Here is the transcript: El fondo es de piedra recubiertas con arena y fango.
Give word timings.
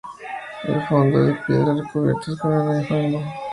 El 0.63 0.81
fondo 0.87 1.19
es 1.21 1.27
de 1.27 1.39
piedra 1.45 1.75
recubiertas 1.75 2.35
con 2.39 2.51
arena 2.53 2.81
y 2.81 2.85
fango. 2.87 3.23